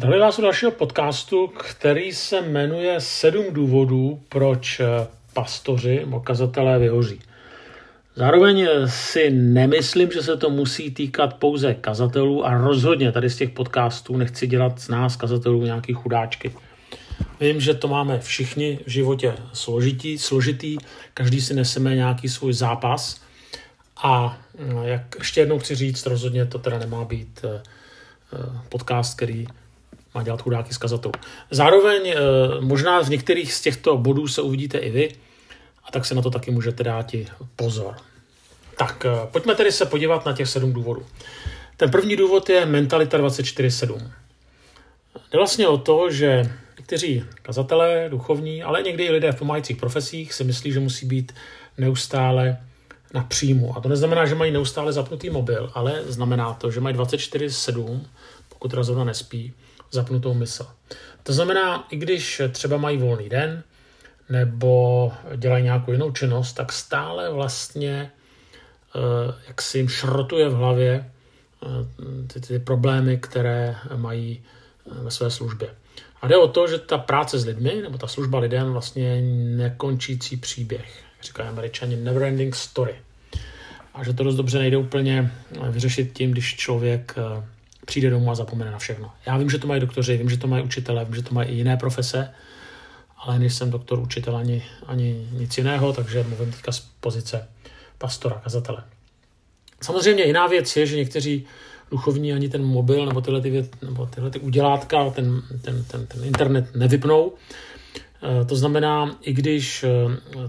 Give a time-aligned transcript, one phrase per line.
[0.00, 4.80] Zdravím vás u dalšího podcastu, který se jmenuje Sedm důvodů, proč
[5.34, 7.20] pastoři, okazatelé vyhoří.
[8.16, 13.50] Zároveň si nemyslím, že se to musí týkat pouze kazatelů a rozhodně tady z těch
[13.50, 16.52] podcastů nechci dělat z nás kazatelů nějaký chudáčky.
[17.40, 20.76] Vím, že to máme všichni v životě složitý, složitý,
[21.14, 23.20] každý si neseme nějaký svůj zápas
[23.96, 24.38] a
[24.82, 27.62] jak ještě jednou chci říct, rozhodně to teda nemá být eh,
[28.68, 29.46] podcast, který
[30.14, 31.12] má dělat chudáky z kazatelů.
[31.50, 32.16] Zároveň eh,
[32.60, 35.12] možná v některých z těchto bodů se uvidíte i vy,
[35.84, 37.96] a tak se na to taky můžete dát i pozor.
[38.78, 41.06] Tak eh, pojďme tedy se podívat na těch sedm důvodů.
[41.76, 44.10] Ten první důvod je mentalita 24-7.
[45.32, 50.34] Jde vlastně o to, že někteří kazatelé, duchovní, ale někdy i lidé v pomáhajících profesích
[50.34, 51.32] si myslí, že musí být
[51.78, 52.58] neustále
[53.14, 53.76] na příjmu.
[53.76, 58.00] A to neznamená, že mají neustále zapnutý mobil, ale znamená to, že mají 24-7,
[58.48, 59.52] pokud rozhodně nespí,
[59.90, 60.66] zapnutou mysl.
[61.22, 63.62] To znamená, i když třeba mají volný den,
[64.28, 68.10] nebo dělají nějakou jinou činnost, tak stále vlastně
[68.96, 71.10] eh, jak si jim šrotuje v hlavě
[71.62, 71.66] eh,
[72.26, 75.74] ty, ty problémy, které mají eh, ve své službě.
[76.22, 79.20] A jde o to, že ta práce s lidmi, nebo ta služba lidem vlastně
[79.56, 81.02] nekončící příběh.
[81.22, 82.94] Říkají američani never ending story.
[83.94, 85.32] A že to dost dobře nejde úplně
[85.70, 87.14] vyřešit tím, když člověk
[87.90, 89.10] přijde domů a zapomene na všechno.
[89.26, 91.48] Já vím, že to mají doktoři, vím, že to mají učitelé, vím, že to mají
[91.48, 92.30] i jiné profese,
[93.18, 97.48] ale nejsem doktor, učitel ani, ani nic jiného, takže mluvím teďka z pozice
[97.98, 98.84] pastora, kazatele.
[99.82, 101.46] Samozřejmě jiná věc je, že někteří
[101.90, 106.06] duchovní ani ten mobil nebo tyhle, ty, věc, nebo tyhle ty udělátka, ten, ten, ten,
[106.06, 107.32] ten internet nevypnou.
[108.22, 109.88] E, to znamená, i když e,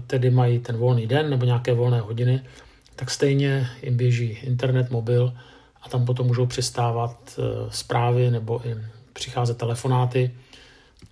[0.06, 2.42] tedy mají ten volný den nebo nějaké volné hodiny,
[2.96, 5.32] tak stejně jim běží internet, mobil
[5.82, 8.76] a tam potom můžou přistávat e, zprávy nebo i
[9.12, 10.34] přicházet telefonáty,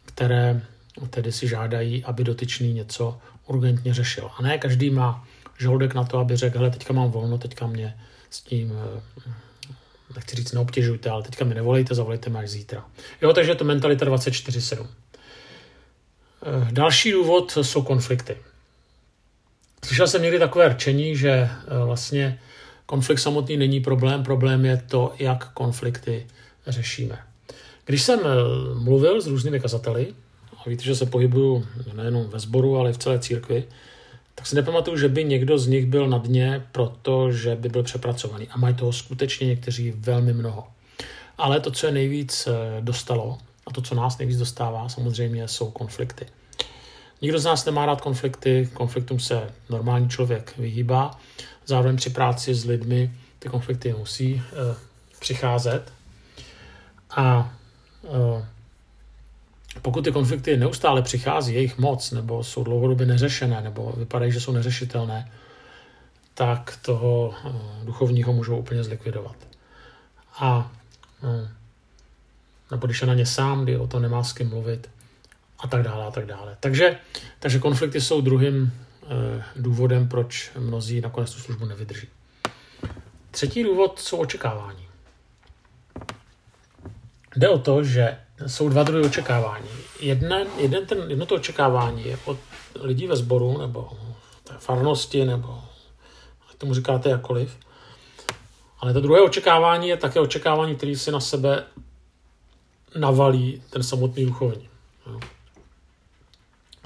[0.04, 0.62] které
[1.10, 4.30] tedy si žádají, aby dotyčný něco urgentně řešil.
[4.38, 5.24] A ne každý má
[5.58, 8.00] žaludek na to, aby řekl, hele, teďka mám volno, teďka mě
[8.30, 9.32] s tím, eh,
[10.14, 12.84] nechci říct, neobtěžujte, ale teďka mi nevolejte, zavolejte mi až zítra.
[13.22, 14.86] Jo, takže je to mentalita 24-7.
[16.42, 18.36] Eh, další důvod jsou konflikty.
[19.84, 21.50] Slyšel jsem někdy takové rčení, že eh,
[21.84, 22.40] vlastně
[22.90, 26.26] konflikt samotný není problém, problém je to, jak konflikty
[26.66, 27.18] řešíme.
[27.84, 28.20] Když jsem
[28.74, 30.14] mluvil s různými kazateli,
[30.58, 33.64] a víte, že se pohybuju nejenom ve sboru, ale i v celé církvi,
[34.34, 38.48] tak si nepamatuju, že by někdo z nich byl na dně, protože by byl přepracovaný.
[38.48, 40.66] A mají toho skutečně někteří velmi mnoho.
[41.38, 45.70] Ale to, co je nejvíc eh, dostalo, a to, co nás nejvíc dostává, samozřejmě jsou
[45.70, 46.26] konflikty.
[47.22, 51.10] Nikdo z nás nemá rád konflikty, konfliktům se normální člověk vyhýbá.
[51.70, 54.42] Zároveň při práci s lidmi ty konflikty musí e,
[55.20, 55.92] přicházet.
[57.10, 57.52] A
[58.04, 58.46] e,
[59.82, 64.52] pokud ty konflikty neustále přichází, jejich moc, nebo jsou dlouhodobě neřešené, nebo vypadají, že jsou
[64.52, 65.30] neřešitelné,
[66.34, 67.52] tak toho eh,
[67.84, 69.36] duchovního můžou úplně zlikvidovat.
[70.38, 70.72] A
[71.22, 71.48] no,
[72.70, 74.90] nebo když je na ně sám, kdy o to nemá s kým mluvit,
[75.60, 76.56] a tak dále, a tak dále.
[76.60, 76.98] Takže,
[77.38, 78.72] takže konflikty jsou druhým
[79.02, 82.08] eh, důvodem, proč mnozí nakonec tu službu nevydrží.
[83.30, 84.86] Třetí důvod jsou očekávání.
[87.36, 89.68] Jde o to, že jsou dva druhy očekávání.
[90.00, 92.38] Jeden, jeden ten, jedno to očekávání je od
[92.80, 93.90] lidí ve sboru, nebo
[94.44, 95.62] té farnosti, nebo
[96.60, 97.56] tomu říkáte jakoliv.
[98.80, 101.64] Ale to druhé očekávání je také očekávání, který si na sebe
[102.98, 104.68] navalí ten samotný duchovní.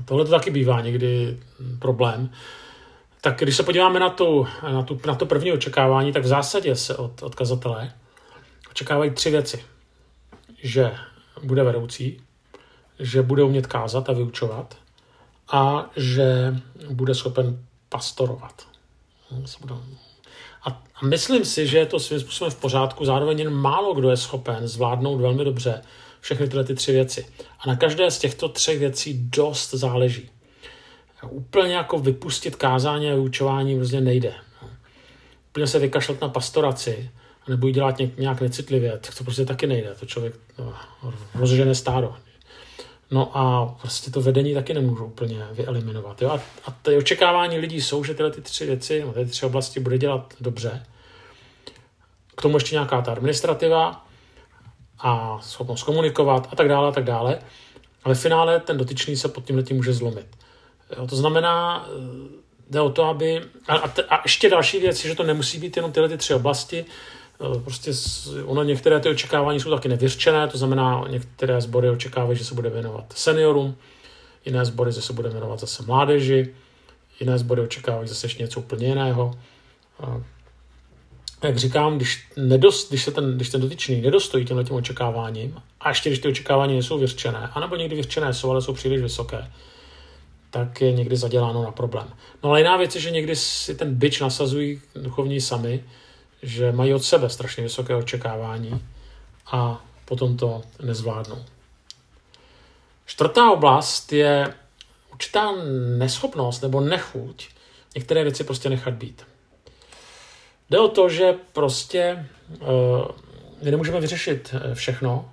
[0.04, 1.40] A tohle to taky bývá někdy
[1.78, 2.30] problém.
[3.20, 6.76] Tak když se podíváme na, tu, na, tu, na to první očekávání, tak v zásadě
[6.76, 7.92] se od, od kazatele
[8.70, 9.64] očekávají tři věci.
[10.62, 10.94] Že
[11.42, 12.20] bude vedoucí,
[12.98, 14.76] že bude umět kázat a vyučovat
[15.52, 16.56] a že
[16.90, 18.66] bude schopen pastorovat.
[20.64, 24.16] A, myslím si, že je to svým způsobem v pořádku, zároveň jen málo kdo je
[24.16, 25.82] schopen zvládnout velmi dobře
[26.24, 27.26] všechny tyhle ty tři věci.
[27.58, 30.30] A na každé z těchto třech věcí dost záleží.
[31.30, 34.34] Úplně jako vypustit kázání a vyučování vlastně nejde.
[35.48, 37.10] Úplně se vykašlat na pastoraci
[37.48, 39.94] nebo ji dělat nějak necitlivě, tak to prostě taky nejde.
[40.00, 40.74] To člověk no,
[41.34, 42.16] rozžene stádo.
[43.10, 46.22] No a prostě to vedení taky nemůžu úplně vyeliminovat.
[46.22, 46.30] Jo?
[46.30, 49.80] A, a ty očekávání lidí jsou, že tyhle ty tři věci, no, ty tři oblasti
[49.80, 50.86] bude dělat dobře.
[52.36, 54.03] K tomu ještě nějaká ta administrativa
[54.98, 57.38] a schopnost komunikovat a tak dále a tak dále.
[58.04, 60.26] Ale v finále ten dotyčný se pod tím letím může zlomit.
[60.96, 61.06] Jo?
[61.06, 61.86] To znamená,
[62.70, 63.42] jde o to, aby...
[63.68, 66.34] A, a, a ještě další věc je, že to nemusí být jenom tyhle ty tři
[66.34, 66.84] oblasti,
[67.40, 67.90] Eh, prostě
[68.44, 72.70] ono některé ty očekávání jsou taky nevyřčené, to znamená, některé sbory očekávají, že se bude
[72.70, 73.76] věnovat seniorům,
[74.44, 76.54] jiné sbory, že se bude věnovat zase mládeži,
[77.20, 79.38] jiné sbory očekávají zase ještě něco úplně jiného.
[81.42, 85.88] Jak říkám, když, nedost, když, se ten, když ten dotyčný nedostojí těmhle tím očekáváním, a
[85.88, 89.50] ještě když ty očekávání nejsou vyřčené, anebo někdy vyřčené jsou, ale jsou příliš vysoké,
[90.50, 92.08] tak je někdy zaděláno na problém.
[92.42, 95.84] No ale jiná věc je, že někdy si ten byč nasazují duchovní sami,
[96.42, 98.82] že mají od sebe strašně vysoké očekávání
[99.46, 101.44] a potom to nezvládnou.
[103.06, 104.54] Čtvrtá oblast je
[105.12, 105.52] určitá
[105.98, 107.48] neschopnost nebo nechuť
[107.94, 109.22] některé věci prostě nechat být.
[110.74, 112.26] Jde o to, že prostě
[112.60, 112.66] uh,
[113.62, 115.30] my nemůžeme vyřešit eh, všechno,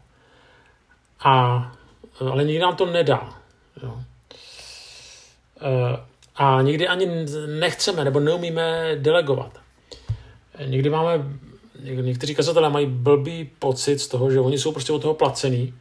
[1.20, 1.72] a,
[2.32, 3.30] ale nikdy nám to nedá.
[3.84, 4.00] Jo.
[6.36, 9.60] A někdy ani nechceme nebo neumíme delegovat.
[10.66, 11.12] Někdy máme,
[11.84, 15.74] někteří kazatelé mají blbý pocit z toho, že oni jsou prostě od toho placený,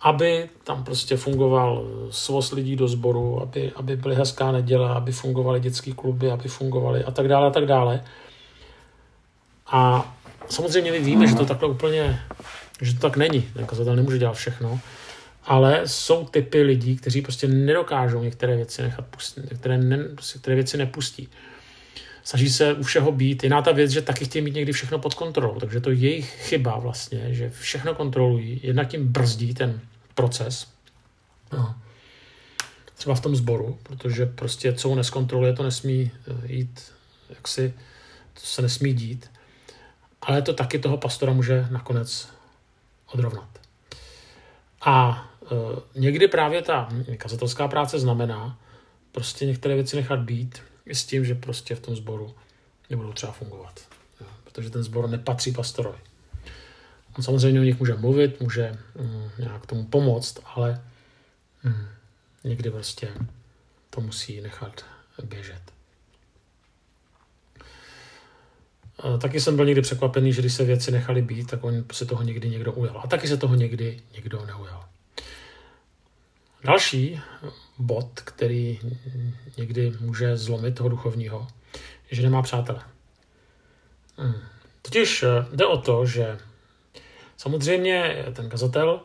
[0.00, 5.60] aby tam prostě fungoval svoz lidí do sboru, aby, aby byly hezká neděle, aby fungovaly
[5.60, 8.04] dětské kluby, aby fungovaly a tak dále a tak dále.
[9.66, 10.12] A
[10.48, 12.20] samozřejmě my víme, že to takhle úplně,
[12.80, 13.42] že to tak není.
[13.42, 14.80] Ten kazatel nemůže dělat všechno,
[15.44, 20.54] ale jsou typy lidí, kteří prostě nedokážou některé věci nechat pustit, některé, ne, prostě některé
[20.54, 21.28] věci nepustí
[22.24, 23.42] snaží se u všeho být.
[23.42, 26.30] Jiná ta věc, že taky chtějí mít někdy všechno pod kontrolou, takže to je jejich
[26.30, 29.80] chyba vlastně, že všechno kontrolují, jednak tím brzdí ten
[30.14, 30.66] proces.
[31.52, 31.74] No.
[32.94, 36.92] Třeba v tom sboru, protože prostě co neskontroluje, to nesmí eh, jít,
[37.30, 37.74] jak si,
[38.34, 39.30] to se nesmí dít.
[40.24, 42.28] Ale to taky toho pastora může nakonec
[43.12, 43.48] odrovnat.
[44.80, 48.58] A e, někdy právě ta kazatelská práce znamená
[49.12, 52.34] prostě některé věci nechat být, s tím, že prostě v tom sboru
[52.90, 53.80] nebudou třeba fungovat.
[54.20, 55.98] Jo, protože ten sbor nepatří pastorovi.
[57.18, 60.84] On samozřejmě o nich může mluvit, může mm, nějak tomu pomoct, ale
[61.64, 61.86] mm,
[62.44, 63.12] někdy prostě
[63.90, 64.84] to musí nechat
[65.22, 65.62] běžet.
[68.98, 72.06] A taky jsem byl někdy překvapený, že když se věci nechali být, tak on se
[72.06, 73.00] toho někdy někdo ujal.
[73.04, 74.84] A taky se toho někdy někdo neujal.
[76.64, 77.20] Další
[77.78, 78.80] bod, který
[79.56, 81.46] někdy může zlomit toho duchovního,
[82.10, 82.80] je, že nemá přátele.
[84.16, 84.34] Hmm.
[84.82, 86.38] Totiž eh, jde o to, že
[87.36, 89.00] samozřejmě ten kazatel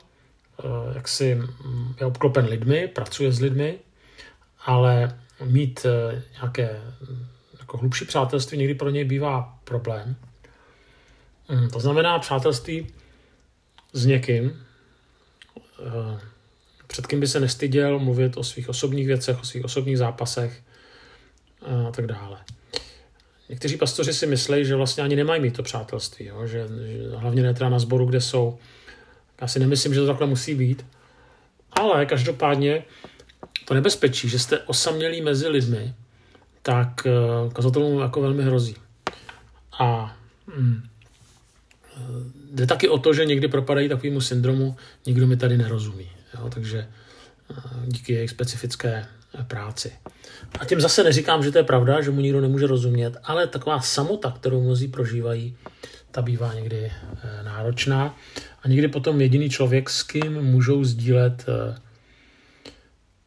[0.59, 0.63] eh,
[0.95, 3.80] jak si mm, je obklopen lidmi, pracuje s lidmi,
[4.65, 7.27] ale mít eh, nějaké mm,
[7.69, 10.16] jako hlubší přátelství někdy pro něj bývá problém.
[11.48, 11.69] Hmm.
[11.69, 12.88] To znamená přátelství
[13.94, 14.66] s někým,
[16.88, 20.62] před kým by se nestyděl mluvit o svých osobních věcech, o svých osobních zápasech
[21.88, 22.38] a tak dále.
[23.50, 26.48] Někteří pastoři si myslí, že vlastně ani nemají mít to přátelství, jo?
[26.48, 28.57] Že, že hlavně ne teda na sboru, kde jsou.
[29.42, 30.86] Já si nemyslím, že to takhle musí být,
[31.71, 32.83] ale každopádně
[33.66, 35.94] to nebezpečí, že jste osamělí mezi lidmi,
[36.61, 37.07] tak
[37.45, 38.75] uh, kazatelům jako velmi hrozí.
[39.79, 40.15] A
[40.57, 40.89] mm,
[42.51, 44.75] jde taky o to, že někdy propadají takovému syndromu,
[45.06, 46.09] nikdo mi tady nerozumí.
[46.39, 46.88] Jo, takže
[47.51, 49.06] eh, díky jejich specifické
[49.39, 49.91] eh, práci.
[50.59, 53.79] A tím zase neříkám, že to je pravda, že mu nikdo nemůže rozumět, ale taková
[53.79, 55.57] samota, kterou mnozí prožívají,
[56.11, 58.15] ta bývá někdy eh, náročná.
[58.63, 61.45] A někdy potom jediný člověk, s kým můžou sdílet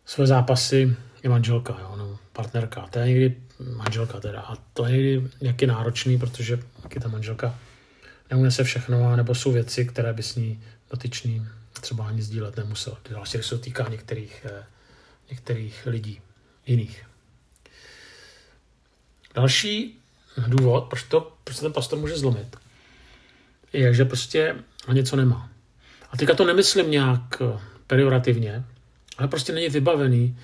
[0.07, 2.87] své zápasy, je manželka, jo, no, partnerka.
[2.91, 3.37] To je někdy
[3.77, 4.41] manželka teda.
[4.41, 6.59] A to je někdy nějaký náročný, protože
[7.03, 7.59] ta manželka
[8.31, 11.47] neunese všechno, nebo jsou věci, které by s ní dotyčný
[11.81, 12.97] třeba ani sdílet nemusel.
[13.11, 14.65] Další se týká některých, eh,
[15.31, 16.21] některých lidí
[16.67, 17.07] jiných.
[19.35, 19.99] Další
[20.47, 22.57] důvod, proč, to, proč se ten pastor může zlomit,
[23.73, 24.57] je, že prostě
[24.93, 25.51] něco nemá.
[26.11, 28.65] A teďka to nemyslím nějak eh, periorativně,
[29.19, 30.39] ale prostě není vybavený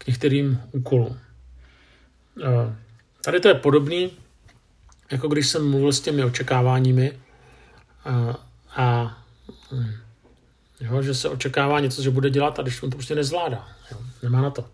[0.00, 1.18] k některým úkolům.
[3.24, 4.10] Tady to je podobný,
[5.12, 7.18] jako když jsem mluvil s těmi očekáváními
[8.04, 9.16] a, a
[10.80, 13.68] Jo, že se očekává něco, že bude dělat a když on to prostě nezvládá.
[13.90, 14.64] Jo, nemá na to.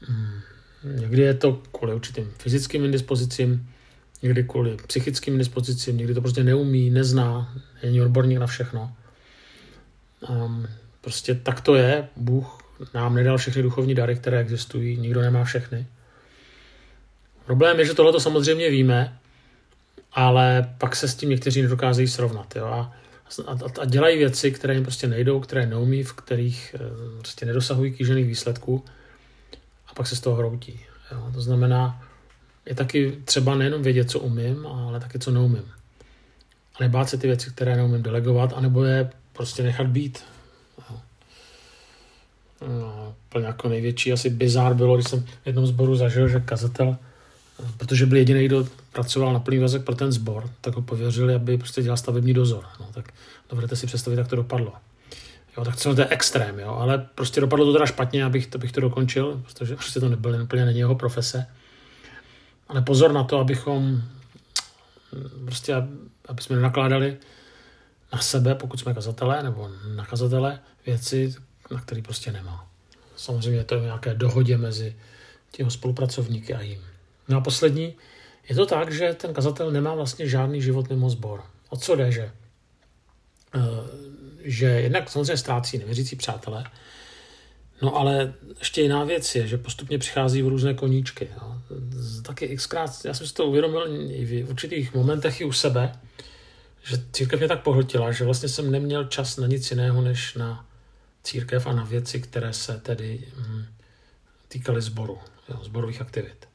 [0.00, 0.40] Hmm.
[0.84, 3.70] Někdy je to kvůli určitým fyzickým indispozicím,
[4.22, 8.96] někdy kvůli psychickým indispozicím, někdy to prostě neumí, nezná, není odborník na všechno.
[10.28, 10.66] Um,
[11.00, 12.08] prostě tak to je.
[12.16, 12.58] Bůh
[12.94, 15.86] nám nedal všechny duchovní dary, které existují, nikdo nemá všechny.
[17.46, 19.18] Problém je, že tohle to samozřejmě víme,
[20.12, 22.56] ale pak se s tím někteří nedokázejí srovnat.
[22.56, 22.66] Jo?
[22.66, 22.92] A
[23.46, 26.78] a, a, dělají věci, které jim prostě nejdou, které neumí, v kterých e,
[27.18, 28.84] prostě nedosahují kýžených výsledků
[29.86, 30.80] a pak se z toho hroutí.
[31.12, 31.30] Jo.
[31.34, 32.02] To znamená,
[32.66, 35.72] je taky třeba nejenom vědět, co umím, ale taky, co neumím.
[36.74, 40.24] a nebát se ty věci, které neumím delegovat, anebo je prostě nechat být.
[42.60, 46.96] No, úplně jako největší asi bizár bylo, když jsem v jednom sboru zažil, že kazatel,
[47.76, 51.58] protože byl jediný, kdo pracoval na plný vazek pro ten sbor, tak ho pověřili, aby
[51.58, 52.64] prostě dělal stavební dozor.
[52.80, 53.12] No, tak
[53.50, 54.72] dovedete si představit, jak to dopadlo.
[55.56, 58.80] Jo, tak to je extrém, jo, ale prostě dopadlo to teda špatně, abych, abych to
[58.80, 61.46] dokončil, protože prostě to nebylo úplně není jeho profese.
[62.68, 64.02] Ale pozor na to, abychom
[65.44, 65.74] prostě,
[66.28, 67.16] aby jsme nenakládali
[68.12, 71.34] na sebe, pokud jsme kazatelé nebo nakazatelé, věci,
[71.70, 72.68] na který prostě nemá.
[73.16, 74.96] Samozřejmě to je nějaké dohodě mezi
[75.50, 76.80] těmi spolupracovníky a jim.
[77.28, 77.94] No a poslední,
[78.48, 81.42] je to tak, že ten kazatel nemá vlastně žádný život mimo sbor.
[81.68, 82.32] O co jde, že?
[83.54, 83.60] Eh,
[84.44, 86.64] že jednak samozřejmě ztrácí nevěřící přátelé,
[87.82, 91.28] no ale ještě jiná věc je, že postupně přichází v různé koníčky.
[91.34, 91.54] Jo.
[92.22, 95.92] Taky xkrát, já jsem si to uvědomil i v určitých momentech i u sebe,
[96.82, 100.65] že církev mě tak pohltila, že vlastně jsem neměl čas na nic jiného, než na
[101.26, 103.64] církev a na věci, které se tedy hm,
[104.48, 105.18] týkaly sboru,
[105.48, 106.48] jo, zborových aktivit.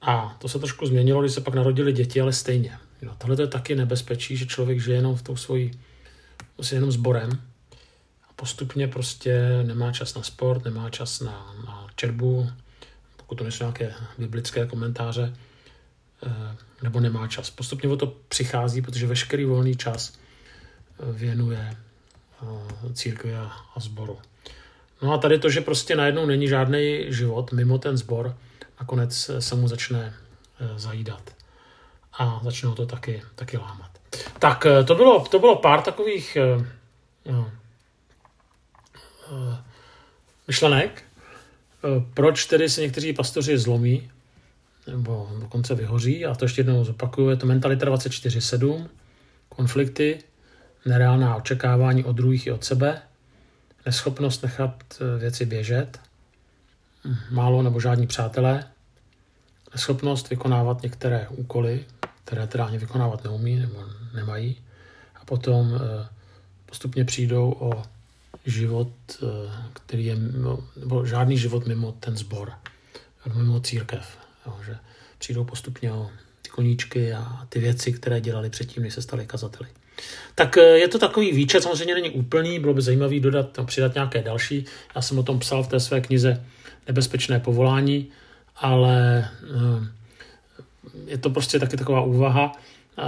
[0.00, 2.78] A to se trošku změnilo, když se pak narodili děti, ale stejně.
[3.02, 5.70] Jo, tohle je taky nebezpečí, že člověk žije jenom v tou svojí,
[6.54, 7.30] prostě jenom sborem
[8.28, 12.50] a postupně prostě nemá čas na sport, nemá čas na, na čerbu,
[13.16, 15.34] pokud to nejsou nějaké biblické komentáře,
[16.26, 17.50] eh, nebo nemá čas.
[17.50, 21.76] Postupně o to přichází, protože veškerý volný čas eh, věnuje
[22.42, 24.18] eh, církvi a, a sboru.
[25.02, 28.36] No a tady to, že prostě najednou není žádný život mimo ten sbor,
[28.80, 30.14] nakonec se mu začne
[30.76, 31.30] zajídat.
[32.12, 33.90] A začne ho to taky, taky lámat.
[34.38, 36.36] Tak to bylo, to bylo pár takových
[37.30, 37.50] no,
[40.46, 41.04] myšlenek,
[42.14, 44.10] proč tedy se někteří pastoři zlomí
[44.90, 46.26] nebo dokonce vyhoří.
[46.26, 48.88] A to ještě jednou zopakuju, je to mentalita 24-7,
[49.48, 50.18] konflikty,
[50.88, 53.02] nereálná očekávání od druhých i od sebe,
[53.86, 56.00] neschopnost nechat eh, věci běžet,
[57.30, 58.64] málo nebo žádní přátelé,
[59.74, 61.84] neschopnost vykonávat některé úkoly,
[62.24, 64.56] které teda ani vykonávat neumí nebo nemají,
[65.16, 66.08] a potom eh,
[66.66, 67.82] postupně přijdou o
[68.46, 68.92] život,
[69.22, 70.16] eh, který je,
[70.76, 72.52] nebo žádný život mimo ten sbor,
[73.34, 74.18] mimo církev.
[74.46, 74.76] Jo, že
[75.18, 76.10] přijdou postupně o
[76.42, 79.68] ty koníčky a ty věci, které dělali předtím, než se stali kazateli.
[80.34, 83.94] Tak eh, je to takový výčet, samozřejmě není úplný, bylo by zajímavý dodat, no, přidat
[83.94, 84.64] nějaké další.
[84.94, 86.44] Já jsem o tom psal v té své knize
[86.86, 88.08] Nebezpečné povolání,
[88.56, 89.86] ale eh,
[91.06, 92.52] je to prostě taky taková úvaha,
[92.98, 93.02] eh,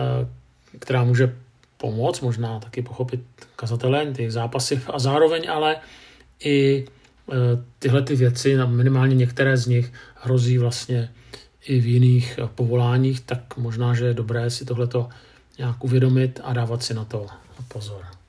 [0.78, 1.36] která může
[1.76, 3.20] pomoct, možná taky pochopit
[3.56, 5.76] kazatele, ty zápasy a zároveň ale
[6.44, 6.84] i
[7.78, 11.10] tyhle ty věci, minimálně některé z nich, hrozí vlastně
[11.66, 15.08] i v jiných povoláních, tak možná, že je dobré si tohleto
[15.60, 17.26] nějak uvědomit a dávat si na to
[17.68, 18.19] pozor.